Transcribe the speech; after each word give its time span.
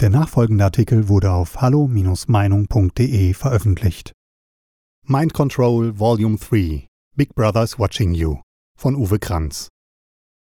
Der 0.00 0.10
nachfolgende 0.10 0.64
Artikel 0.64 1.08
wurde 1.08 1.30
auf 1.30 1.60
hallo-meinung.de 1.60 3.32
veröffentlicht. 3.32 4.12
Mind 5.06 5.32
Control 5.32 6.00
Volume 6.00 6.36
3 6.36 6.88
Big 7.14 7.32
Brother's 7.36 7.78
Watching 7.78 8.12
You 8.12 8.40
von 8.76 8.96
Uwe 8.96 9.20
Kranz. 9.20 9.68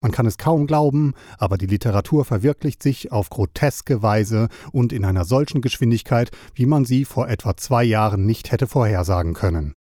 Man 0.02 0.10
kann 0.10 0.26
es 0.26 0.36
kaum 0.36 0.66
glauben, 0.66 1.14
aber 1.38 1.58
die 1.58 1.66
Literatur 1.66 2.24
verwirklicht 2.24 2.82
sich 2.82 3.12
auf 3.12 3.30
groteske 3.30 4.02
Weise 4.02 4.48
und 4.72 4.92
in 4.92 5.04
einer 5.04 5.24
solchen 5.24 5.60
Geschwindigkeit, 5.60 6.32
wie 6.54 6.66
man 6.66 6.84
sie 6.84 7.04
vor 7.04 7.28
etwa 7.28 7.56
zwei 7.56 7.84
Jahren 7.84 8.26
nicht 8.26 8.50
hätte 8.50 8.66
vorhersagen 8.66 9.34
können. 9.34 9.74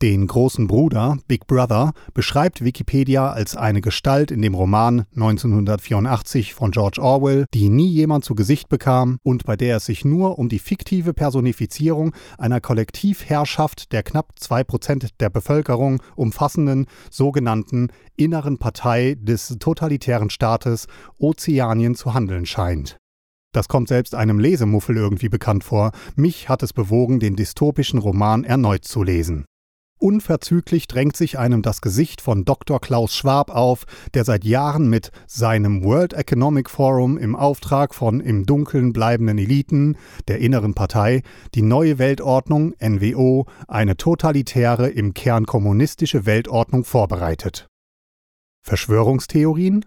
Den 0.00 0.28
großen 0.28 0.68
Bruder, 0.68 1.18
Big 1.26 1.48
Brother, 1.48 1.92
beschreibt 2.14 2.62
Wikipedia 2.62 3.32
als 3.32 3.56
eine 3.56 3.80
Gestalt 3.80 4.30
in 4.30 4.40
dem 4.42 4.54
Roman 4.54 5.06
1984 5.16 6.54
von 6.54 6.70
George 6.70 7.02
Orwell, 7.02 7.46
die 7.52 7.68
nie 7.68 7.88
jemand 7.88 8.24
zu 8.24 8.36
Gesicht 8.36 8.68
bekam 8.68 9.18
und 9.24 9.44
bei 9.44 9.56
der 9.56 9.78
es 9.78 9.86
sich 9.86 10.04
nur 10.04 10.38
um 10.38 10.48
die 10.48 10.60
fiktive 10.60 11.14
Personifizierung 11.14 12.14
einer 12.38 12.60
Kollektivherrschaft 12.60 13.90
der 13.90 14.04
knapp 14.04 14.34
2% 14.40 15.08
der 15.18 15.30
Bevölkerung 15.30 16.00
umfassenden 16.14 16.86
sogenannten 17.10 17.88
inneren 18.14 18.58
Partei 18.58 19.16
des 19.18 19.56
totalitären 19.58 20.30
Staates 20.30 20.86
Ozeanien 21.18 21.96
zu 21.96 22.14
handeln 22.14 22.46
scheint. 22.46 22.98
Das 23.52 23.66
kommt 23.66 23.88
selbst 23.88 24.14
einem 24.14 24.38
Lesemuffel 24.38 24.96
irgendwie 24.96 25.28
bekannt 25.28 25.64
vor. 25.64 25.90
Mich 26.14 26.48
hat 26.48 26.62
es 26.62 26.72
bewogen, 26.72 27.18
den 27.18 27.34
dystopischen 27.34 27.98
Roman 27.98 28.44
erneut 28.44 28.84
zu 28.84 29.02
lesen. 29.02 29.44
Unverzüglich 30.00 30.86
drängt 30.86 31.16
sich 31.16 31.40
einem 31.40 31.60
das 31.60 31.80
Gesicht 31.80 32.20
von 32.20 32.44
Dr. 32.44 32.80
Klaus 32.80 33.16
Schwab 33.16 33.50
auf, 33.50 33.84
der 34.14 34.24
seit 34.24 34.44
Jahren 34.44 34.88
mit 34.88 35.10
seinem 35.26 35.82
World 35.82 36.12
Economic 36.12 36.70
Forum 36.70 37.18
im 37.18 37.34
Auftrag 37.34 37.96
von 37.96 38.20
im 38.20 38.46
Dunkeln 38.46 38.92
bleibenden 38.92 39.38
Eliten 39.38 39.96
der 40.28 40.38
inneren 40.38 40.74
Partei 40.74 41.22
die 41.56 41.62
neue 41.62 41.98
Weltordnung 41.98 42.74
NWO, 42.80 43.46
eine 43.66 43.96
totalitäre, 43.96 44.88
im 44.88 45.14
Kern 45.14 45.46
kommunistische 45.46 46.26
Weltordnung 46.26 46.84
vorbereitet. 46.84 47.66
Verschwörungstheorien? 48.62 49.84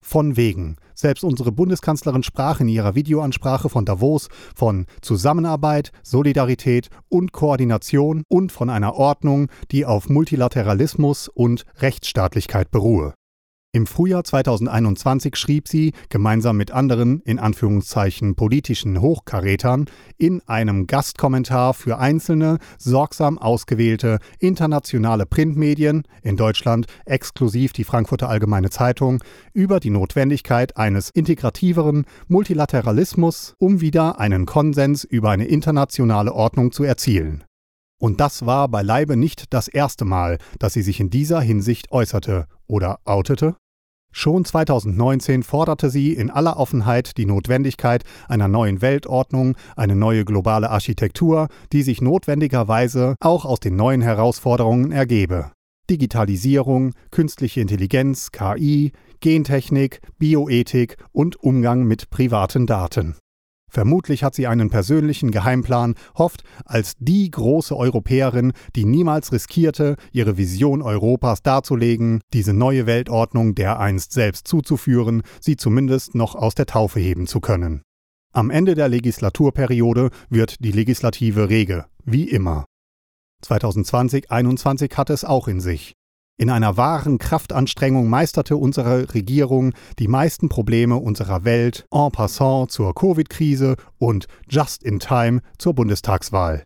Von 0.00 0.36
wegen. 0.36 0.76
Selbst 0.94 1.24
unsere 1.24 1.52
Bundeskanzlerin 1.52 2.22
sprach 2.22 2.60
in 2.60 2.68
ihrer 2.68 2.94
Videoansprache 2.94 3.68
von 3.68 3.84
Davos 3.84 4.28
von 4.54 4.86
Zusammenarbeit, 5.00 5.92
Solidarität 6.02 6.88
und 7.08 7.32
Koordination 7.32 8.22
und 8.28 8.52
von 8.52 8.70
einer 8.70 8.94
Ordnung, 8.94 9.48
die 9.70 9.84
auf 9.84 10.08
Multilateralismus 10.08 11.28
und 11.28 11.64
Rechtsstaatlichkeit 11.80 12.70
beruhe. 12.70 13.14
Im 13.70 13.86
Frühjahr 13.86 14.24
2021 14.24 15.36
schrieb 15.36 15.68
sie, 15.68 15.92
gemeinsam 16.08 16.56
mit 16.56 16.70
anderen, 16.70 17.20
in 17.26 17.38
Anführungszeichen 17.38 18.34
politischen 18.34 19.02
Hochkarätern, 19.02 19.84
in 20.16 20.40
einem 20.48 20.86
Gastkommentar 20.86 21.74
für 21.74 21.98
einzelne, 21.98 22.60
sorgsam 22.78 23.36
ausgewählte 23.36 24.20
internationale 24.38 25.26
Printmedien, 25.26 26.04
in 26.22 26.38
Deutschland 26.38 26.86
exklusiv 27.04 27.74
die 27.74 27.84
Frankfurter 27.84 28.30
Allgemeine 28.30 28.70
Zeitung, 28.70 29.22
über 29.52 29.80
die 29.80 29.90
Notwendigkeit 29.90 30.78
eines 30.78 31.10
integrativeren 31.10 32.06
Multilateralismus, 32.26 33.54
um 33.58 33.82
wieder 33.82 34.18
einen 34.18 34.46
Konsens 34.46 35.04
über 35.04 35.28
eine 35.28 35.44
internationale 35.44 36.32
Ordnung 36.32 36.72
zu 36.72 36.84
erzielen. 36.84 37.44
Und 38.00 38.20
das 38.20 38.46
war 38.46 38.68
beileibe 38.68 39.16
nicht 39.16 39.52
das 39.52 39.68
erste 39.68 40.04
Mal, 40.04 40.38
dass 40.58 40.72
sie 40.72 40.82
sich 40.82 41.00
in 41.00 41.10
dieser 41.10 41.40
Hinsicht 41.40 41.90
äußerte 41.90 42.46
oder 42.66 43.00
outete. 43.04 43.56
Schon 44.12 44.44
2019 44.44 45.42
forderte 45.42 45.90
sie 45.90 46.14
in 46.14 46.30
aller 46.30 46.58
Offenheit 46.58 47.16
die 47.18 47.26
Notwendigkeit 47.26 48.04
einer 48.26 48.48
neuen 48.48 48.80
Weltordnung, 48.80 49.56
eine 49.76 49.94
neue 49.94 50.24
globale 50.24 50.70
Architektur, 50.70 51.48
die 51.72 51.82
sich 51.82 52.00
notwendigerweise 52.00 53.16
auch 53.20 53.44
aus 53.44 53.60
den 53.60 53.76
neuen 53.76 54.00
Herausforderungen 54.00 54.92
ergebe. 54.92 55.52
Digitalisierung, 55.90 56.94
künstliche 57.10 57.60
Intelligenz, 57.60 58.30
KI, 58.32 58.92
Gentechnik, 59.20 60.00
Bioethik 60.18 60.96
und 61.12 61.36
Umgang 61.36 61.84
mit 61.84 62.10
privaten 62.10 62.66
Daten. 62.66 63.16
Vermutlich 63.68 64.24
hat 64.24 64.34
sie 64.34 64.46
einen 64.46 64.70
persönlichen 64.70 65.30
Geheimplan, 65.30 65.94
hofft, 66.16 66.42
als 66.64 66.94
die 66.98 67.30
große 67.30 67.76
Europäerin, 67.76 68.52
die 68.74 68.84
niemals 68.84 69.32
riskierte, 69.32 69.96
ihre 70.12 70.36
Vision 70.38 70.82
Europas 70.82 71.42
darzulegen, 71.42 72.20
diese 72.32 72.54
neue 72.54 72.86
Weltordnung 72.86 73.54
dereinst 73.54 74.12
selbst 74.12 74.48
zuzuführen, 74.48 75.22
sie 75.40 75.56
zumindest 75.56 76.14
noch 76.14 76.34
aus 76.34 76.54
der 76.54 76.66
Taufe 76.66 77.00
heben 77.00 77.26
zu 77.26 77.40
können. 77.40 77.82
Am 78.32 78.50
Ende 78.50 78.74
der 78.74 78.88
Legislaturperiode 78.88 80.10
wird 80.28 80.64
die 80.64 80.72
Legislative 80.72 81.48
rege, 81.48 81.86
wie 82.04 82.28
immer. 82.28 82.64
2020-21 83.44 84.96
hatte 84.96 85.12
es 85.12 85.24
auch 85.24 85.48
in 85.48 85.60
sich. 85.60 85.97
In 86.40 86.50
einer 86.50 86.76
wahren 86.76 87.18
Kraftanstrengung 87.18 88.08
meisterte 88.08 88.56
unsere 88.56 89.12
Regierung 89.12 89.72
die 89.98 90.06
meisten 90.06 90.48
Probleme 90.48 90.94
unserer 90.94 91.44
Welt 91.44 91.84
en 91.92 92.12
passant 92.12 92.70
zur 92.70 92.94
Covid-Krise 92.94 93.74
und 93.98 94.28
just 94.48 94.84
in 94.84 95.00
time 95.00 95.40
zur 95.58 95.74
Bundestagswahl. 95.74 96.62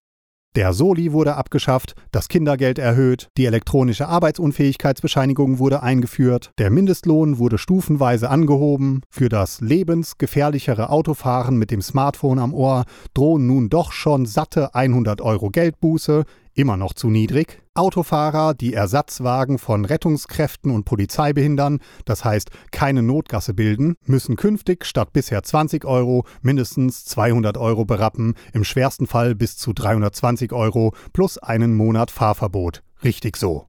Der 0.57 0.75
Soli 0.75 1.15
wurde 1.15 1.37
abgeschafft, 1.37 1.95
das 2.11 2.29
Kindergeld 2.29 2.79
erhöht, 2.79 3.29
die 3.39 3.47
elektronische 3.47 4.09
Arbeitsunfähigkeitsbescheinigung 4.09 5.59
wurde 5.59 5.83
eingeführt, 5.83 6.51
der 6.59 6.71
Mindestlohn 6.71 7.39
wurde 7.39 7.57
stufenweise 7.57 8.29
angehoben, 8.29 9.01
für 9.09 9.31
das 9.31 9.63
lebensgefährlichere 9.63 10.91
Autofahren 10.91 11.57
mit 11.57 11.71
dem 11.71 11.81
Smartphone 11.81 12.41
am 12.41 12.53
Ohr 12.53 12.85
drohen 13.15 13.47
nun 13.47 13.71
doch 13.71 13.93
schon 13.93 14.27
satte 14.27 14.75
100 14.75 15.23
Euro 15.23 15.49
Geldbuße, 15.49 16.25
immer 16.53 16.77
noch 16.77 16.93
zu 16.93 17.09
niedrig. 17.09 17.62
Autofahrer, 17.75 18.53
die 18.53 18.75
Ersatzwagen 18.75 19.59
von 19.59 19.87
Rettungskräften 19.87 20.71
und 20.71 20.85
Polizei 20.85 21.33
behindern, 21.33 21.81
das 22.05 22.23
heißt 22.23 22.51
keine 22.71 23.03
Notgasse 23.03 23.55
bilden, 23.55 23.95
müssen 24.05 24.37
künftig 24.37 24.85
statt 24.85 25.15
bisher 25.15 25.43
20 25.43 25.87
Euro 25.87 26.27
mindestens 26.43 27.07
200 27.07 27.57
Euro 27.57 27.87
berappen, 27.87 28.35
im 28.53 28.65
schwersten 28.65 29.07
Fall 29.07 29.35
bis 29.35 29.57
zu 29.57 29.73
320 29.73 30.53
Euro 30.53 30.95
plus 31.15 31.39
einen 31.39 31.75
Monat 31.75 32.11
Fahrverbot. 32.11 32.83
Richtig 33.05 33.39
so. 33.39 33.67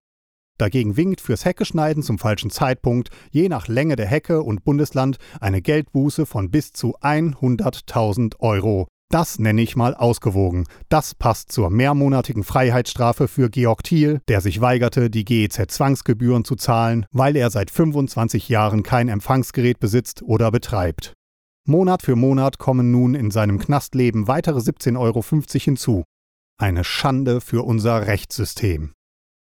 Dagegen 0.58 0.97
winkt 0.97 1.22
fürs 1.22 1.46
Heckeschneiden 1.46 2.03
zum 2.03 2.19
falschen 2.19 2.52
Zeitpunkt, 2.52 3.09
je 3.31 3.47
nach 3.47 3.69
Länge 3.69 3.96
der 3.96 4.06
Hecke 4.08 4.44
und 4.44 4.66
Bundesland, 4.66 5.18
eine 5.40 5.62
Geldbuße 5.62 6.25
von 6.25 6.52
bis 6.52 6.74
zu 6.74 6.97
100.000 7.00 8.40
Euro. 8.40 8.88
Das 9.13 9.38
nenne 9.38 9.62
ich 9.62 9.75
mal 9.75 9.94
ausgewogen. 9.94 10.66
Das 10.90 11.13
passt 11.13 11.51
zur 11.51 11.69
mehrmonatigen 11.69 12.44
Freiheitsstrafe 12.44 13.28
für 13.28 13.51
Georg 13.51 13.84
Thiel, 13.84 14.22
der 14.28 14.41
sich 14.41 14.59
weigerte, 14.59 15.12
die 15.12 15.24
GEZ-Zwangsgebühren 15.24 16.46
zu 16.46 16.56
zahlen, 16.56 17.06
weil 17.12 17.35
er 17.35 17.51
seit 17.51 17.69
25 17.69 18.50
Jahren 18.50 18.81
kein 18.81 19.09
Empfangsgerät 19.09 19.79
besitzt 19.79 20.24
oder 20.24 20.50
betreibt. 20.50 21.13
Monat 21.68 22.01
für 22.01 22.16
Monat 22.16 22.57
kommen 22.57 22.90
nun 22.90 23.13
in 23.13 23.29
seinem 23.29 23.59
Knastleben 23.59 24.28
weitere 24.28 24.57
17,50 24.57 25.00
Euro 25.00 25.24
hinzu. 25.59 26.03
Eine 26.57 26.84
Schande 26.84 27.40
für 27.40 27.63
unser 27.68 28.07
Rechtssystem. 28.07 28.94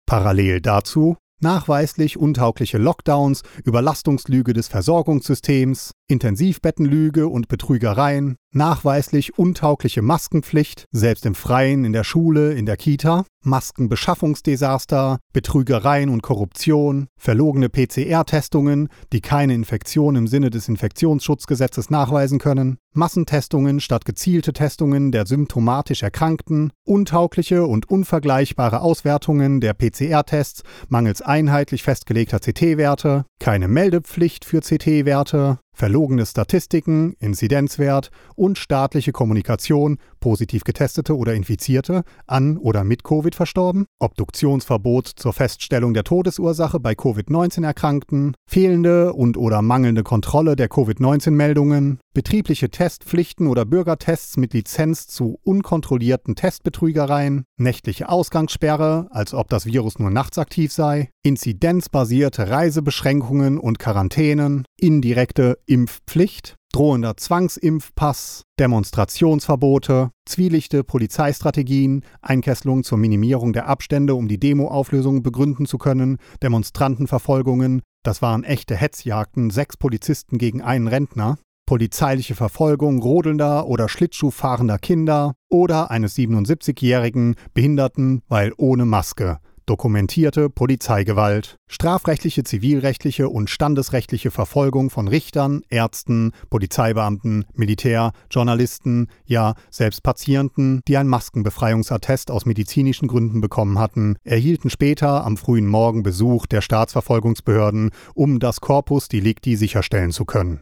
Parallel 0.05 0.61
dazu 0.61 1.17
nachweislich 1.39 2.17
untaugliche 2.17 2.77
Lockdowns, 2.77 3.43
Überlastungslüge 3.63 4.53
des 4.53 4.67
Versorgungssystems, 4.67 5.91
Intensivbettenlüge 6.07 7.27
und 7.27 7.47
Betrügereien, 7.47 8.37
nachweislich 8.53 9.37
untaugliche 9.37 10.01
Maskenpflicht, 10.01 10.85
selbst 10.91 11.25
im 11.25 11.35
Freien, 11.35 11.85
in 11.85 11.93
der 11.93 12.03
Schule, 12.03 12.53
in 12.53 12.65
der 12.65 12.77
Kita, 12.77 13.25
Maskenbeschaffungsdesaster, 13.43 15.19
Betrügereien 15.33 16.09
und 16.09 16.21
Korruption, 16.21 17.07
verlogene 17.17 17.69
PCR-Testungen, 17.69 18.89
die 19.13 19.21
keine 19.21 19.53
Infektion 19.53 20.15
im 20.15 20.27
Sinne 20.27 20.49
des 20.49 20.67
Infektionsschutzgesetzes 20.67 21.89
nachweisen 21.89 22.39
können, 22.39 22.77
Massentestungen 22.93 23.79
statt 23.79 24.05
gezielte 24.05 24.53
Testungen 24.53 25.11
der 25.11 25.27
symptomatisch 25.27 26.03
Erkrankten, 26.03 26.71
untaugliche 26.83 27.65
und 27.65 27.89
unvergleichbare 27.89 28.81
Auswertungen 28.81 29.61
der 29.61 29.73
PCR-Tests 29.73 30.63
mangels 30.89 31.21
einheitlich 31.21 31.83
festgelegter 31.83 32.39
CT-Werte, 32.39 33.25
keine 33.39 33.67
Meldepflicht 33.67 34.45
für 34.45 34.61
CT-Werte, 34.61 35.59
verlogene 35.77 36.25
Statistiken, 36.25 37.13
Inzidenzwert 37.19 38.09
und 38.35 38.57
staatliche 38.57 39.11
Kommunikation, 39.11 39.99
positiv 40.19 40.63
getestete 40.63 41.15
oder 41.15 41.35
Infizierte, 41.35 42.03
an 42.25 42.57
oder 42.57 42.83
mit 42.83 43.03
Covid 43.03 43.35
verstorben, 43.35 43.85
Obduktionsverbot 43.99 45.07
zur 45.07 45.33
Feststellung 45.33 45.93
der 45.93 46.03
Todesursache 46.03 46.79
bei 46.79 46.93
Covid-19 46.93 47.63
Erkrankten, 47.63 48.33
fehlende 48.49 49.13
und 49.13 49.37
oder 49.37 49.61
mangelnde 49.61 50.01
Kontrolle 50.01 50.55
der 50.55 50.67
Covid-19 50.67 51.31
Meldungen, 51.31 51.99
betriebliche 52.17 52.71
Testpflichten 52.71 53.45
oder 53.45 53.63
Bürgertests 53.63 54.37
mit 54.37 54.55
Lizenz 54.55 55.05
zu 55.05 55.37
unkontrollierten 55.43 56.33
Testbetrügereien, 56.33 57.45
nächtliche 57.57 58.09
Ausgangssperre, 58.09 59.05
als 59.11 59.35
ob 59.35 59.49
das 59.49 59.67
Virus 59.67 59.99
nur 59.99 60.09
nachts 60.09 60.39
aktiv 60.39 60.73
sei, 60.73 61.11
inzidenzbasierte 61.21 62.49
Reisebeschränkungen 62.49 63.59
und 63.59 63.77
Quarantänen, 63.77 64.65
indirekte 64.79 65.59
Impfpflicht, 65.67 66.55
drohender 66.73 67.17
Zwangsimpfpass, 67.17 68.45
Demonstrationsverbote, 68.59 70.09
zwielichte 70.25 70.83
Polizeistrategien, 70.83 72.03
Einkesselung 72.23 72.83
zur 72.83 72.97
Minimierung 72.97 73.53
der 73.53 73.67
Abstände, 73.67 74.15
um 74.15 74.27
die 74.27 74.39
Demoauflösung 74.39 75.21
begründen 75.21 75.67
zu 75.67 75.77
können, 75.77 76.17
Demonstrantenverfolgungen, 76.41 77.83
das 78.01 78.23
waren 78.23 78.43
echte 78.43 78.75
Hetzjagden, 78.75 79.51
sechs 79.51 79.77
Polizisten 79.77 80.39
gegen 80.39 80.63
einen 80.63 80.87
Rentner, 80.87 81.37
polizeiliche 81.67 82.33
Verfolgung 82.33 82.99
rodelnder 82.99 83.67
oder 83.67 83.89
Schlittschuhfahrender 83.89 84.79
Kinder 84.79 85.35
oder 85.49 85.91
eines 85.91 86.15
77-jährigen 86.17 87.35
Behinderten, 87.53 88.23
weil 88.27 88.53
ohne 88.57 88.85
Maske, 88.85 89.37
dokumentierte 89.67 90.49
Polizeigewalt, 90.49 91.57
strafrechtliche, 91.67 92.43
zivilrechtliche 92.43 93.27
und 93.27 93.49
standesrechtliche 93.49 94.31
Verfolgung 94.31 94.89
von 94.89 95.09
Richtern, 95.09 95.61
Ärzten, 95.69 96.31
Polizeibeamten, 96.49 97.45
Militär, 97.53 98.13
Journalisten, 98.31 99.07
ja 99.25 99.55
selbst 99.69 100.03
Patienten, 100.03 100.81
die 100.87 100.95
ein 100.95 101.07
Maskenbefreiungsattest 101.07 102.31
aus 102.31 102.45
medizinischen 102.45 103.09
Gründen 103.09 103.41
bekommen 103.41 103.77
hatten, 103.77 104.15
erhielten 104.23 104.69
später 104.69 105.25
am 105.25 105.35
frühen 105.35 105.67
Morgen 105.67 106.01
Besuch 106.01 106.47
der 106.47 106.61
Staatsverfolgungsbehörden, 106.61 107.91
um 108.15 108.39
das 108.39 108.61
Corpus 108.61 109.09
Delicti 109.09 109.57
sicherstellen 109.57 110.11
zu 110.11 110.23
können. 110.23 110.61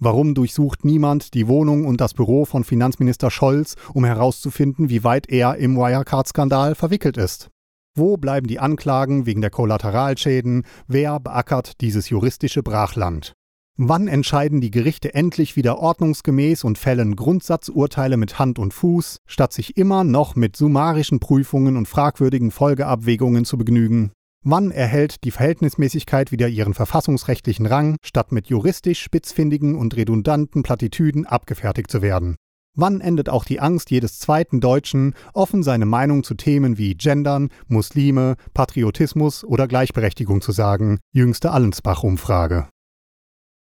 Warum 0.00 0.34
durchsucht 0.34 0.84
niemand 0.84 1.34
die 1.34 1.48
Wohnung 1.48 1.84
und 1.84 2.00
das 2.00 2.14
Büro 2.14 2.44
von 2.44 2.62
Finanzminister 2.62 3.32
Scholz, 3.32 3.74
um 3.94 4.04
herauszufinden, 4.04 4.90
wie 4.90 5.02
weit 5.02 5.28
er 5.28 5.56
im 5.56 5.76
Wirecard-Skandal 5.76 6.76
verwickelt 6.76 7.16
ist? 7.16 7.50
Wo 7.96 8.16
bleiben 8.16 8.46
die 8.46 8.60
Anklagen 8.60 9.26
wegen 9.26 9.40
der 9.40 9.50
Kollateralschäden? 9.50 10.64
Wer 10.86 11.18
beackert 11.18 11.80
dieses 11.80 12.10
juristische 12.10 12.62
Brachland? 12.62 13.34
Wann 13.76 14.06
entscheiden 14.06 14.60
die 14.60 14.70
Gerichte 14.70 15.14
endlich 15.14 15.56
wieder 15.56 15.78
ordnungsgemäß 15.78 16.62
und 16.62 16.78
fällen 16.78 17.16
Grundsatzurteile 17.16 18.16
mit 18.16 18.38
Hand 18.38 18.60
und 18.60 18.74
Fuß, 18.74 19.18
statt 19.26 19.52
sich 19.52 19.76
immer 19.76 20.04
noch 20.04 20.36
mit 20.36 20.54
summarischen 20.54 21.18
Prüfungen 21.18 21.76
und 21.76 21.86
fragwürdigen 21.86 22.52
Folgeabwägungen 22.52 23.44
zu 23.44 23.58
begnügen? 23.58 24.12
Wann 24.44 24.70
erhält 24.70 25.24
die 25.24 25.30
Verhältnismäßigkeit 25.30 26.32
wieder 26.32 26.48
ihren 26.48 26.72
verfassungsrechtlichen 26.72 27.66
Rang, 27.66 27.96
statt 28.02 28.32
mit 28.32 28.46
juristisch 28.46 29.02
spitzfindigen 29.02 29.74
und 29.74 29.96
redundanten 29.96 30.62
Plattitüden 30.62 31.26
abgefertigt 31.26 31.90
zu 31.90 32.02
werden? 32.02 32.36
Wann 32.76 33.00
endet 33.00 33.28
auch 33.28 33.44
die 33.44 33.58
Angst 33.58 33.90
jedes 33.90 34.20
zweiten 34.20 34.60
Deutschen, 34.60 35.14
offen 35.34 35.64
seine 35.64 35.84
Meinung 35.84 36.22
zu 36.22 36.34
Themen 36.34 36.78
wie 36.78 36.94
Gendern, 36.94 37.48
Muslime, 37.66 38.36
Patriotismus 38.54 39.42
oder 39.42 39.66
Gleichberechtigung 39.66 40.40
zu 40.40 40.52
sagen? 40.52 41.00
Jüngste 41.12 41.50
Allensbach-Umfrage. 41.50 42.68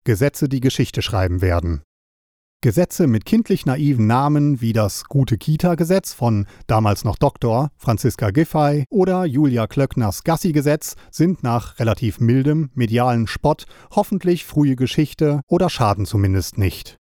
Gesetze, 0.05 0.49
die 0.49 0.61
Geschichte 0.61 1.03
schreiben 1.03 1.43
werden. 1.43 1.83
Gesetze 2.65 3.07
mit 3.07 3.25
kindlich 3.27 3.67
naiven 3.67 4.07
Namen 4.07 4.63
wie 4.63 4.73
das 4.73 5.05
Gute 5.05 5.37
Kita-Gesetz 5.37 6.15
von 6.15 6.47
damals 6.67 7.05
noch 7.05 7.17
Doktor 7.17 7.71
Franziska 7.77 8.31
Giffey 8.31 8.87
oder 8.89 9.27
Julia 9.27 9.67
Klöckners 9.67 10.25
Gassi-Gesetz 10.25 10.95
sind 11.11 11.43
nach 11.43 11.79
relativ 11.79 12.21
mildem 12.21 12.71
medialen 12.73 13.27
Spott 13.27 13.67
hoffentlich 13.95 14.47
frühe 14.47 14.77
Geschichte 14.77 15.43
oder 15.47 15.69
schaden 15.69 16.07
zumindest 16.07 16.57
nicht. 16.57 16.97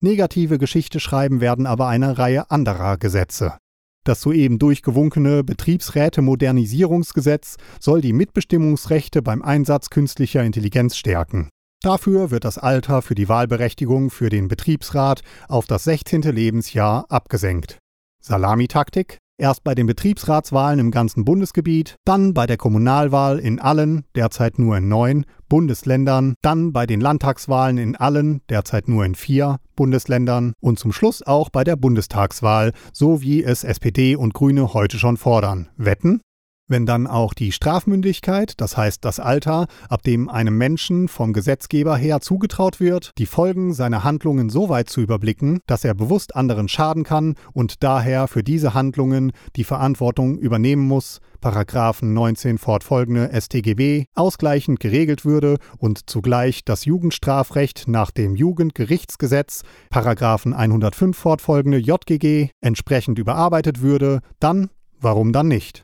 Negative 0.00 0.58
Geschichte 0.58 0.98
schreiben 0.98 1.40
werden 1.40 1.66
aber 1.66 1.86
eine 1.86 2.18
Reihe 2.18 2.50
anderer 2.50 2.96
Gesetze. 2.96 3.56
Das 4.02 4.20
soeben 4.20 4.58
durchgewunkene 4.58 5.44
Betriebsräte-Modernisierungsgesetz 5.44 7.54
soll 7.78 8.00
die 8.00 8.12
Mitbestimmungsrechte 8.12 9.22
beim 9.22 9.42
Einsatz 9.42 9.90
künstlicher 9.90 10.42
Intelligenz 10.42 10.96
stärken. 10.96 11.50
Dafür 11.84 12.30
wird 12.30 12.46
das 12.46 12.56
Alter 12.56 13.02
für 13.02 13.14
die 13.14 13.28
Wahlberechtigung 13.28 14.08
für 14.08 14.30
den 14.30 14.48
Betriebsrat 14.48 15.20
auf 15.48 15.66
das 15.66 15.84
16. 15.84 16.22
Lebensjahr 16.22 17.04
abgesenkt. 17.10 17.76
Salamitaktik? 18.22 19.18
Erst 19.36 19.64
bei 19.64 19.74
den 19.74 19.86
Betriebsratswahlen 19.86 20.80
im 20.80 20.90
ganzen 20.90 21.26
Bundesgebiet, 21.26 21.96
dann 22.06 22.32
bei 22.32 22.46
der 22.46 22.56
Kommunalwahl 22.56 23.38
in 23.38 23.60
allen, 23.60 24.04
derzeit 24.14 24.58
nur 24.58 24.78
in 24.78 24.88
neun, 24.88 25.26
Bundesländern, 25.50 26.36
dann 26.40 26.72
bei 26.72 26.86
den 26.86 27.02
Landtagswahlen 27.02 27.76
in 27.76 27.96
allen, 27.96 28.40
derzeit 28.48 28.88
nur 28.88 29.04
in 29.04 29.14
vier, 29.14 29.58
Bundesländern 29.76 30.54
und 30.62 30.78
zum 30.78 30.90
Schluss 30.90 31.22
auch 31.22 31.50
bei 31.50 31.64
der 31.64 31.76
Bundestagswahl, 31.76 32.72
so 32.94 33.20
wie 33.20 33.44
es 33.44 33.62
SPD 33.62 34.16
und 34.16 34.32
Grüne 34.32 34.72
heute 34.72 34.98
schon 34.98 35.18
fordern. 35.18 35.68
Wetten? 35.76 36.22
Wenn 36.66 36.86
dann 36.86 37.06
auch 37.06 37.34
die 37.34 37.52
Strafmündigkeit, 37.52 38.54
das 38.56 38.78
heißt 38.78 39.04
das 39.04 39.20
Alter, 39.20 39.66
ab 39.90 40.02
dem 40.02 40.30
einem 40.30 40.56
Menschen 40.56 41.08
vom 41.08 41.34
Gesetzgeber 41.34 41.94
her 41.94 42.22
zugetraut 42.22 42.80
wird, 42.80 43.10
die 43.18 43.26
Folgen 43.26 43.74
seiner 43.74 44.02
Handlungen 44.02 44.48
so 44.48 44.70
weit 44.70 44.88
zu 44.88 45.02
überblicken, 45.02 45.60
dass 45.66 45.84
er 45.84 45.92
bewusst 45.92 46.34
anderen 46.34 46.68
schaden 46.68 47.04
kann 47.04 47.34
und 47.52 47.82
daher 47.82 48.28
für 48.28 48.42
diese 48.42 48.72
Handlungen 48.72 49.32
die 49.56 49.64
Verantwortung 49.64 50.38
übernehmen 50.38 50.88
muss, 50.88 51.20
Paragraphen 51.42 52.14
19 52.14 52.56
fortfolgende 52.56 53.30
StGB 53.38 54.06
ausgleichend 54.14 54.80
geregelt 54.80 55.26
würde 55.26 55.58
und 55.76 56.08
zugleich 56.08 56.64
das 56.64 56.86
Jugendstrafrecht 56.86 57.88
nach 57.88 58.10
dem 58.10 58.36
Jugendgerichtsgesetz 58.36 59.64
Paragraphen 59.90 60.54
105 60.54 61.14
fortfolgende 61.14 61.76
JGG 61.76 62.48
entsprechend 62.62 63.18
überarbeitet 63.18 63.82
würde, 63.82 64.20
dann 64.40 64.70
warum 64.98 65.34
dann 65.34 65.48
nicht? 65.48 65.82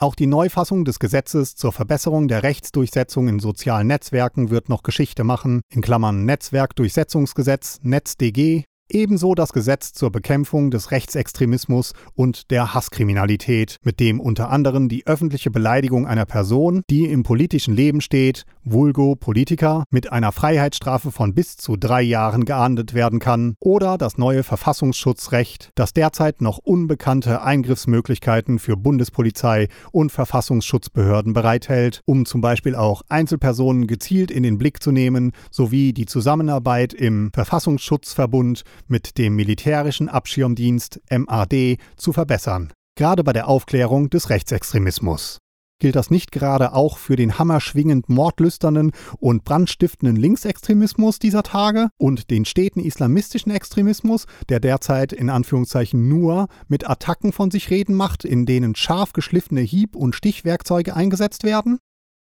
Auch 0.00 0.14
die 0.14 0.26
Neufassung 0.26 0.86
des 0.86 0.98
Gesetzes 0.98 1.56
zur 1.56 1.72
Verbesserung 1.72 2.26
der 2.26 2.42
Rechtsdurchsetzung 2.42 3.28
in 3.28 3.38
sozialen 3.38 3.86
Netzwerken 3.86 4.48
wird 4.48 4.70
noch 4.70 4.82
Geschichte 4.82 5.24
machen, 5.24 5.60
in 5.70 5.82
Klammern 5.82 6.24
Netzwerkdurchsetzungsgesetz, 6.24 7.80
NetzDG, 7.82 8.64
Ebenso 8.92 9.36
das 9.36 9.52
Gesetz 9.52 9.92
zur 9.92 10.10
Bekämpfung 10.10 10.72
des 10.72 10.90
Rechtsextremismus 10.90 11.92
und 12.14 12.50
der 12.50 12.74
Hasskriminalität, 12.74 13.76
mit 13.84 14.00
dem 14.00 14.18
unter 14.18 14.50
anderem 14.50 14.88
die 14.88 15.06
öffentliche 15.06 15.52
Beleidigung 15.52 16.08
einer 16.08 16.26
Person, 16.26 16.82
die 16.90 17.04
im 17.04 17.22
politischen 17.22 17.76
Leben 17.76 18.00
steht, 18.00 18.46
vulgo 18.64 19.14
Politiker, 19.14 19.84
mit 19.90 20.10
einer 20.10 20.32
Freiheitsstrafe 20.32 21.12
von 21.12 21.34
bis 21.34 21.56
zu 21.56 21.76
drei 21.76 22.02
Jahren 22.02 22.44
geahndet 22.44 22.92
werden 22.92 23.20
kann, 23.20 23.54
oder 23.60 23.96
das 23.96 24.18
neue 24.18 24.42
Verfassungsschutzrecht, 24.42 25.70
das 25.76 25.92
derzeit 25.92 26.40
noch 26.40 26.58
unbekannte 26.58 27.42
Eingriffsmöglichkeiten 27.42 28.58
für 28.58 28.76
Bundespolizei 28.76 29.68
und 29.92 30.10
Verfassungsschutzbehörden 30.10 31.32
bereithält, 31.32 32.00
um 32.06 32.26
zum 32.26 32.40
Beispiel 32.40 32.74
auch 32.74 33.02
Einzelpersonen 33.08 33.86
gezielt 33.86 34.32
in 34.32 34.42
den 34.42 34.58
Blick 34.58 34.82
zu 34.82 34.90
nehmen, 34.90 35.30
sowie 35.52 35.92
die 35.92 36.06
Zusammenarbeit 36.06 36.92
im 36.92 37.30
Verfassungsschutzverbund 37.32 38.64
mit 38.88 39.18
dem 39.18 39.36
militärischen 39.36 40.08
Abschirmdienst 40.08 41.00
MAD 41.10 41.78
zu 41.96 42.12
verbessern, 42.12 42.72
gerade 42.96 43.24
bei 43.24 43.32
der 43.32 43.48
Aufklärung 43.48 44.10
des 44.10 44.30
Rechtsextremismus. 44.30 45.38
Gilt 45.80 45.96
das 45.96 46.10
nicht 46.10 46.30
gerade 46.30 46.74
auch 46.74 46.98
für 46.98 47.16
den 47.16 47.38
hammerschwingend 47.38 48.10
mordlüsternen 48.10 48.92
und 49.18 49.44
brandstiftenden 49.44 50.14
Linksextremismus 50.14 51.18
dieser 51.18 51.42
Tage 51.42 51.88
und 51.96 52.30
den 52.30 52.44
steten 52.44 52.80
islamistischen 52.80 53.50
Extremismus, 53.50 54.26
der 54.50 54.60
derzeit 54.60 55.14
in 55.14 55.30
Anführungszeichen 55.30 56.06
nur 56.06 56.48
mit 56.68 56.88
Attacken 56.88 57.32
von 57.32 57.50
sich 57.50 57.70
reden 57.70 57.94
macht, 57.94 58.26
in 58.26 58.44
denen 58.44 58.74
scharf 58.74 59.14
geschliffene 59.14 59.62
Hieb- 59.62 59.96
und 59.96 60.14
Stichwerkzeuge 60.14 60.94
eingesetzt 60.94 61.44
werden? 61.44 61.78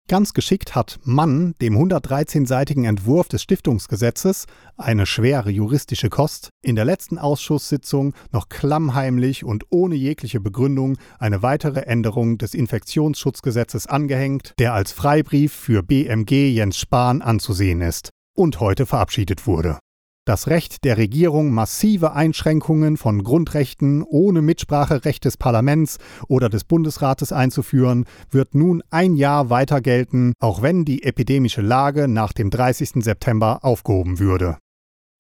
Ganz 0.09 0.35
geschickt 0.35 0.75
hat 0.75 0.99
Mann 1.05 1.55
dem 1.63 1.75
113-seitigen 1.75 2.85
Entwurf 2.85 3.29
des 3.29 3.43
Stiftungsgesetzes, 3.43 4.47
eine 4.77 5.07
schwere 5.07 5.51
juristische 5.51 6.11
Kost, 6.11 6.51
in 6.63 6.77
der 6.77 6.85
letzten 6.85 7.19
Ausschusssitzung 7.19 8.13
noch 8.31 8.49
klammheimlich 8.49 9.45
und 9.45 9.65
ohne 9.71 9.95
jegliche 9.95 10.41
Begründung 10.41 10.99
eine 11.19 11.43
weitere 11.43 11.81
Änderung 11.81 12.37
des 12.37 12.53
Infektionsschutzgesetzes 12.53 13.87
angehängt, 13.87 14.53
der 14.59 14.75
als 14.75 14.93
Freibrief 14.93 15.53
für 15.53 15.83
BMG 15.83 16.51
Jens 16.53 16.77
Spahn 16.79 17.23
anzusehen 17.23 17.81
ist 17.81 18.11
und 18.35 18.61
heute 18.61 18.85
verabschiedet 18.85 19.47
wurde. 19.47 19.79
Das 20.25 20.47
Recht 20.47 20.85
der 20.85 20.99
Regierung, 20.99 21.51
massive 21.51 22.13
Einschränkungen 22.13 22.97
von 22.97 23.25
Grundrechten 23.25 24.05
ohne 24.05 24.41
Mitspracherecht 24.41 25.25
des 25.25 25.37
Parlaments 25.37 25.99
oder 26.29 26.49
des 26.49 26.63
Bundesrates 26.63 27.33
einzuführen, 27.33 28.05
wird 28.31 28.55
nun 28.55 28.85
ein 28.91 29.17
Jahr 29.17 29.51
weiter 29.51 29.81
gelten, 29.81 30.35
auch 30.39 30.63
wenn 30.63 30.85
die 30.85 31.03
epidemische 31.03 31.61
Lage 31.61 32.07
nach 32.07 32.33
dem 32.33 32.51
30. 32.51 33.03
September 33.03 33.65
aufgehoben 33.65 34.21
würde. 34.21 34.59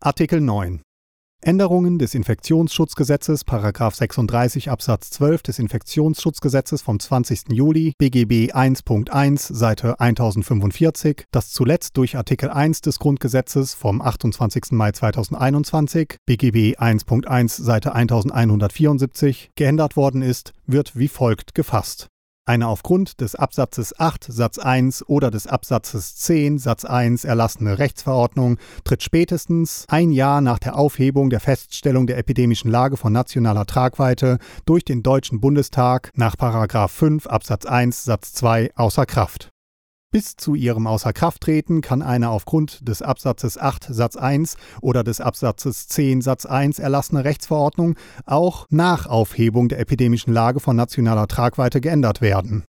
Artikel 0.00 0.40
9 0.40 0.82
Änderungen 1.44 1.98
des 1.98 2.14
Infektionsschutzgesetzes, 2.14 3.42
Paragraph 3.42 3.96
36 3.96 4.70
Absatz 4.70 5.10
12 5.10 5.42
des 5.42 5.58
Infektionsschutzgesetzes 5.58 6.82
vom 6.82 7.00
20. 7.00 7.50
Juli, 7.50 7.94
BGB 7.98 8.54
1.1, 8.54 9.52
Seite 9.52 9.98
1045, 9.98 11.24
das 11.32 11.50
zuletzt 11.50 11.96
durch 11.96 12.16
Artikel 12.16 12.48
1 12.48 12.82
des 12.82 13.00
Grundgesetzes 13.00 13.74
vom 13.74 14.00
28. 14.00 14.70
Mai 14.70 14.92
2021, 14.92 16.16
BGB 16.26 16.78
1.1, 16.78 17.60
Seite 17.60 17.92
1174, 17.92 19.50
geändert 19.56 19.96
worden 19.96 20.22
ist, 20.22 20.52
wird 20.66 20.96
wie 20.96 21.08
folgt 21.08 21.56
gefasst. 21.56 22.06
Eine 22.44 22.66
aufgrund 22.66 23.20
des 23.20 23.36
Absatzes 23.36 24.00
8 24.00 24.24
Satz 24.24 24.58
1 24.58 25.08
oder 25.08 25.30
des 25.30 25.46
Absatzes 25.46 26.16
10 26.16 26.58
Satz 26.58 26.84
1 26.84 27.24
erlassene 27.24 27.78
Rechtsverordnung 27.78 28.58
tritt 28.82 29.04
spätestens 29.04 29.84
ein 29.86 30.10
Jahr 30.10 30.40
nach 30.40 30.58
der 30.58 30.76
Aufhebung 30.76 31.30
der 31.30 31.38
Feststellung 31.38 32.08
der 32.08 32.18
epidemischen 32.18 32.68
Lage 32.68 32.96
von 32.96 33.12
nationaler 33.12 33.64
Tragweite 33.64 34.38
durch 34.66 34.84
den 34.84 35.04
Deutschen 35.04 35.40
Bundestag 35.40 36.10
nach 36.16 36.34
5 36.36 37.28
Absatz 37.28 37.64
1 37.64 38.02
Satz 38.02 38.32
2 38.32 38.72
außer 38.74 39.06
Kraft. 39.06 39.51
Bis 40.12 40.36
zu 40.36 40.54
ihrem 40.54 40.86
Außerkrafttreten 40.86 41.80
kann 41.80 42.02
eine 42.02 42.28
aufgrund 42.28 42.86
des 42.86 43.00
Absatzes 43.00 43.56
8 43.56 43.86
Satz 43.88 44.16
1 44.16 44.58
oder 44.82 45.04
des 45.04 45.22
Absatzes 45.22 45.88
10 45.88 46.20
Satz 46.20 46.44
1 46.44 46.78
erlassene 46.78 47.24
Rechtsverordnung 47.24 47.96
auch 48.26 48.66
nach 48.68 49.06
Aufhebung 49.06 49.70
der 49.70 49.80
epidemischen 49.80 50.34
Lage 50.34 50.60
von 50.60 50.76
nationaler 50.76 51.28
Tragweite 51.28 51.80
geändert 51.80 52.20
werden. 52.20 52.64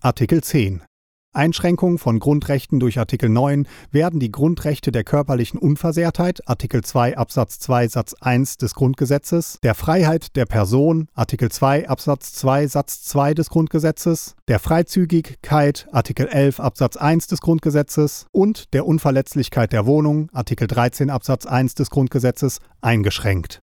Artikel 0.00 0.42
10 0.42 0.82
Einschränkung 1.32 1.98
von 1.98 2.18
Grundrechten 2.18 2.78
durch 2.78 2.98
Artikel 2.98 3.28
9 3.30 3.66
werden 3.90 4.20
die 4.20 4.30
Grundrechte 4.30 4.92
der 4.92 5.02
körperlichen 5.02 5.58
Unversehrtheit 5.58 6.46
Artikel 6.46 6.84
2 6.84 7.16
Absatz 7.16 7.58
2 7.60 7.88
Satz 7.88 8.14
1 8.20 8.58
des 8.58 8.74
Grundgesetzes, 8.74 9.58
der 9.62 9.74
Freiheit 9.74 10.36
der 10.36 10.44
Person 10.44 11.08
Artikel 11.14 11.50
2 11.50 11.88
Absatz 11.88 12.34
2 12.34 12.66
Satz 12.66 13.02
2 13.04 13.34
des 13.34 13.48
Grundgesetzes, 13.48 14.34
der 14.46 14.58
Freizügigkeit 14.58 15.88
Artikel 15.90 16.28
11 16.28 16.60
Absatz 16.60 16.96
1 16.96 17.28
des 17.28 17.40
Grundgesetzes 17.40 18.26
und 18.32 18.72
der 18.74 18.86
Unverletzlichkeit 18.86 19.72
der 19.72 19.86
Wohnung 19.86 20.28
Artikel 20.32 20.66
13 20.66 21.08
Absatz 21.08 21.46
1 21.46 21.74
des 21.74 21.88
Grundgesetzes 21.88 22.58
eingeschränkt 22.82 23.62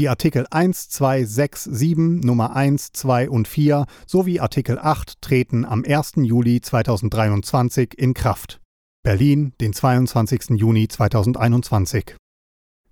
die 0.00 0.08
Artikel 0.08 0.46
1, 0.50 0.88
2, 0.88 1.24
6, 1.26 1.64
7, 1.64 2.20
Nummer 2.20 2.56
1, 2.56 2.92
2 2.94 3.28
und 3.28 3.46
4 3.46 3.84
sowie 4.06 4.40
Artikel 4.40 4.78
8 4.78 5.20
treten 5.20 5.66
am 5.66 5.84
1. 5.86 6.12
Juli 6.22 6.62
2023 6.62 7.98
in 7.98 8.14
Kraft. 8.14 8.62
Berlin, 9.02 9.52
den 9.60 9.74
22. 9.74 10.58
Juni 10.58 10.88
2021. 10.88 12.16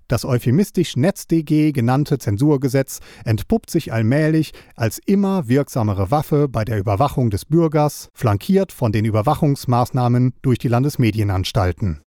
Das 0.06 0.26
euphemistisch 0.26 0.96
NetzDG 0.96 1.72
genannte 1.72 2.18
Zensurgesetz 2.18 3.00
entpuppt 3.24 3.70
sich 3.70 3.90
allmählich 3.90 4.52
als 4.76 4.98
immer 4.98 5.48
wirksamere 5.48 6.10
Waffe 6.10 6.46
bei 6.46 6.66
der 6.66 6.78
Überwachung 6.78 7.30
des 7.30 7.46
Bürgers, 7.46 8.10
flankiert 8.12 8.70
von 8.70 8.92
den 8.92 9.06
Überwachungsmaßnahmen 9.06 10.34
durch 10.42 10.58
die 10.58 10.68
Landesmedienanstalten. 10.68 12.02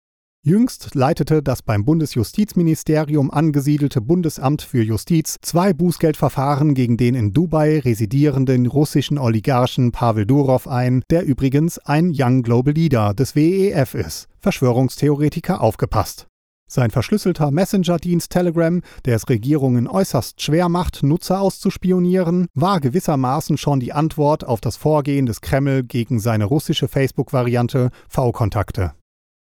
Jüngst 0.46 0.94
leitete 0.94 1.42
das 1.42 1.60
beim 1.60 1.84
Bundesjustizministerium 1.84 3.32
angesiedelte 3.32 4.00
Bundesamt 4.00 4.62
für 4.62 4.80
Justiz 4.80 5.38
zwei 5.42 5.72
Bußgeldverfahren 5.72 6.74
gegen 6.74 6.96
den 6.96 7.16
in 7.16 7.32
Dubai 7.32 7.80
residierenden 7.80 8.66
russischen 8.66 9.18
Oligarchen 9.18 9.90
Pavel 9.90 10.24
Durov 10.24 10.68
ein, 10.68 11.02
der 11.10 11.24
übrigens 11.24 11.80
ein 11.80 12.12
Young 12.16 12.44
Global 12.44 12.74
Leader 12.74 13.12
des 13.12 13.34
WEF 13.34 13.94
ist. 13.94 14.28
Verschwörungstheoretiker 14.38 15.60
aufgepasst. 15.60 16.28
Sein 16.70 16.92
verschlüsselter 16.92 17.50
Messenger-Dienst 17.50 18.30
Telegram, 18.30 18.82
der 19.04 19.16
es 19.16 19.28
Regierungen 19.28 19.88
äußerst 19.88 20.40
schwer 20.40 20.68
macht, 20.68 21.02
Nutzer 21.02 21.40
auszuspionieren, 21.40 22.46
war 22.54 22.78
gewissermaßen 22.78 23.58
schon 23.58 23.80
die 23.80 23.92
Antwort 23.92 24.44
auf 24.44 24.60
das 24.60 24.76
Vorgehen 24.76 25.26
des 25.26 25.40
Kreml 25.40 25.82
gegen 25.82 26.20
seine 26.20 26.44
russische 26.44 26.86
Facebook-Variante 26.86 27.90
V-Kontakte. 28.08 28.92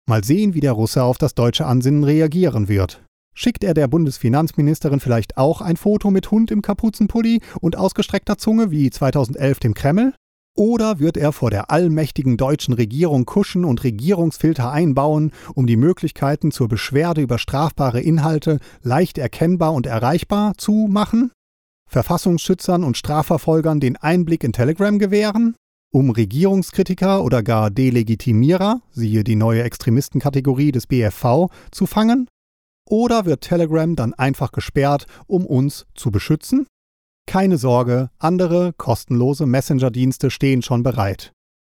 Mal 0.08 0.24
sehen, 0.24 0.53
wie 0.53 0.60
der 0.60 0.74
Russe 0.74 1.03
auf 1.03 1.17
das 1.17 1.36
deutsche 1.36 1.65
Ansinnen 1.65 2.03
reagieren 2.03 2.67
wird. 2.67 3.03
Schickt 3.34 3.63
er 3.63 3.74
der 3.74 3.88
Bundesfinanzministerin 3.88 5.00
vielleicht 5.00 5.38
auch 5.38 5.62
ein 5.62 5.77
Foto 5.77 6.12
mit 6.12 6.31
Hund 6.31 6.51
im 6.51 6.62
Kapuzenpulli 6.62 7.41
und 7.62 7.77
ausgestreckter 7.77 8.38
Zunge 8.38 8.72
wie 8.72 8.89
2011 8.89 9.60
dem 9.60 9.74
Kreml? 9.74 10.13
Oder 10.55 11.00
wird 11.00 11.15
er 11.15 11.31
vor 11.31 11.50
der 11.50 11.72
allmächtigen 11.72 12.36
deutschen 12.36 12.74
Regierung 12.74 13.25
kuschen 13.25 13.63
und 13.63 13.86
Regierungsfilter 13.86 14.70
einbauen, 14.70 15.31
um 15.55 15.65
die 15.65 15.77
Möglichkeiten 15.77 16.51
zur 16.51 16.67
Beschwerde 16.67 17.22
über 17.22 17.38
strafbare 17.38 18.01
Inhalte 18.01 18.60
leicht 18.81 19.17
erkennbar 19.17 19.74
und 19.74 19.86
erreichbar 19.86 20.58
zu 20.58 20.88
machen? 20.89 21.31
Verfassungsschützern 21.89 22.84
und 22.84 22.98
Strafverfolgern 22.98 23.79
den 23.79 23.96
Einblick 23.96 24.43
in 24.43 24.51
Telegram 24.51 25.00
gewähren? 25.00 25.55
Um 25.91 26.10
Regierungskritiker 26.10 27.24
oder 27.24 27.43
gar 27.43 27.69
Delegitimierer, 27.69 28.81
siehe 28.91 29.24
die 29.24 29.36
neue 29.36 29.63
Extremistenkategorie 29.63 30.71
des 30.71 30.88
BFV, 30.88 31.50
zu 31.71 31.86
fangen? 31.86 32.27
Oder 32.89 33.25
wird 33.25 33.41
Telegram 33.41 33.95
dann 33.95 34.13
einfach 34.13 34.51
gesperrt, 34.51 35.05
um 35.27 35.45
uns 35.45 35.86
zu 35.93 36.12
beschützen? 36.12 36.65
Keine 37.27 37.57
Sorge, 37.57 38.10
andere 38.17 38.74
kostenlose 38.74 39.45
Messenger-Dienste 39.45 40.31
stehen 40.31 40.62
schon 40.62 40.83
bereit. 40.83 41.33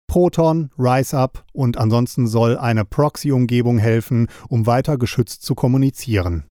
Proton, 0.07 0.71
RiseUp 0.79 1.45
und 1.53 1.77
ansonsten 1.77 2.27
soll 2.27 2.57
eine 2.57 2.85
Proxy-Umgebung 2.85 3.79
helfen, 3.79 4.29
um 4.49 4.67
weiter 4.67 4.99
geschützt 4.99 5.43
zu 5.43 5.55
kommunizieren. 5.55 6.45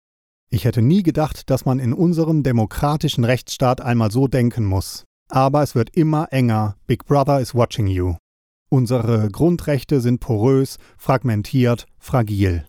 Ich 0.49 0.65
hätte 0.65 0.81
nie 0.81 1.01
gedacht, 1.01 1.49
dass 1.49 1.65
man 1.65 1.79
in 1.79 1.93
unserem 1.93 2.43
demokratischen 2.43 3.23
Rechtsstaat 3.23 3.81
einmal 3.81 4.11
so 4.11 4.27
denken 4.27 4.65
muss. 4.65 5.05
Aber 5.29 5.63
es 5.63 5.75
wird 5.75 5.95
immer 5.95 6.27
enger. 6.31 6.75
Big 6.87 7.05
Brother 7.05 7.39
is 7.39 7.55
watching 7.55 7.87
you. 7.87 8.15
Unsere 8.69 9.29
Grundrechte 9.29 10.01
sind 10.01 10.19
porös, 10.19 10.77
fragmentiert, 10.97 11.85
fragil. 11.99 12.65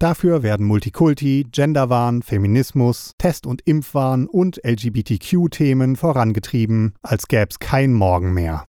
Dafür 0.00 0.42
werden 0.42 0.66
Multikulti, 0.66 1.46
Genderwahn, 1.48 2.22
Feminismus, 2.22 3.12
Test- 3.18 3.46
und 3.46 3.62
Impfwahn 3.62 4.26
und 4.26 4.60
LGBTQ-Themen 4.64 5.94
vorangetrieben, 5.94 6.94
als 7.02 7.28
gäbe 7.28 7.46
es 7.50 7.60
kein 7.60 7.92
Morgen 7.92 8.34
mehr. 8.34 8.64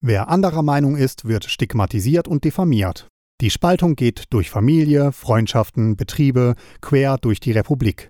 Wer 0.00 0.30
anderer 0.30 0.62
Meinung 0.62 0.96
ist, 0.96 1.26
wird 1.26 1.44
stigmatisiert 1.44 2.26
und 2.26 2.44
diffamiert. 2.44 3.08
Die 3.42 3.50
Spaltung 3.50 3.96
geht 3.96 4.24
durch 4.30 4.48
Familie, 4.48 5.12
Freundschaften, 5.12 5.96
Betriebe, 5.96 6.54
quer 6.80 7.18
durch 7.18 7.38
die 7.38 7.52
Republik. 7.52 8.08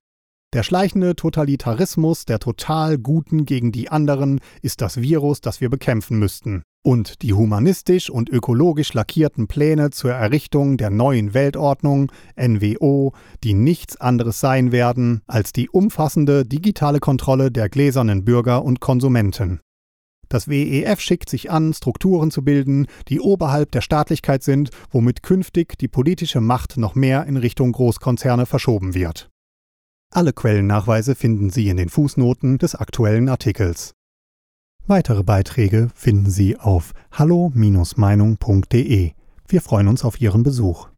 Der 0.54 0.62
schleichende 0.62 1.14
Totalitarismus 1.14 2.24
der 2.24 2.38
total 2.38 2.96
Guten 2.96 3.44
gegen 3.44 3.70
die 3.70 3.90
anderen 3.90 4.40
ist 4.62 4.80
das 4.80 5.02
Virus, 5.02 5.42
das 5.42 5.60
wir 5.60 5.68
bekämpfen 5.68 6.18
müssten. 6.18 6.62
Und 6.82 7.20
die 7.20 7.34
humanistisch 7.34 8.08
und 8.08 8.30
ökologisch 8.30 8.94
lackierten 8.94 9.46
Pläne 9.46 9.90
zur 9.90 10.12
Errichtung 10.12 10.78
der 10.78 10.88
neuen 10.88 11.34
Weltordnung, 11.34 12.10
NWO, 12.34 13.12
die 13.44 13.52
nichts 13.52 14.00
anderes 14.00 14.40
sein 14.40 14.72
werden 14.72 15.20
als 15.26 15.52
die 15.52 15.68
umfassende 15.68 16.46
digitale 16.46 16.98
Kontrolle 16.98 17.50
der 17.50 17.68
gläsernen 17.68 18.24
Bürger 18.24 18.64
und 18.64 18.80
Konsumenten. 18.80 19.60
Das 20.30 20.48
WEF 20.48 21.00
schickt 21.00 21.28
sich 21.28 21.50
an, 21.50 21.74
Strukturen 21.74 22.30
zu 22.30 22.42
bilden, 22.42 22.86
die 23.08 23.20
oberhalb 23.20 23.70
der 23.72 23.82
Staatlichkeit 23.82 24.42
sind, 24.42 24.70
womit 24.90 25.22
künftig 25.22 25.76
die 25.76 25.88
politische 25.88 26.40
Macht 26.40 26.78
noch 26.78 26.94
mehr 26.94 27.26
in 27.26 27.36
Richtung 27.36 27.72
Großkonzerne 27.72 28.46
verschoben 28.46 28.94
wird. 28.94 29.28
Alle 30.10 30.32
Quellennachweise 30.32 31.14
finden 31.14 31.50
Sie 31.50 31.68
in 31.68 31.76
den 31.76 31.90
Fußnoten 31.90 32.58
des 32.58 32.74
aktuellen 32.74 33.28
Artikels. 33.28 33.92
Weitere 34.86 35.22
Beiträge 35.22 35.90
finden 35.94 36.30
Sie 36.30 36.56
auf 36.56 36.94
hallo-meinung.de. 37.12 39.12
Wir 39.48 39.60
freuen 39.60 39.88
uns 39.88 40.04
auf 40.04 40.18
Ihren 40.20 40.42
Besuch. 40.42 40.88